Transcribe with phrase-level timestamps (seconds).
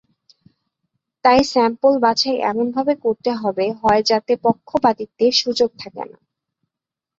[1.25, 6.17] তাই স্যাম্পল বাছাই এমনভাবে করতে হবে হয় যাতে পক্ষপাতিত্বের সুযোগ থাকেনা।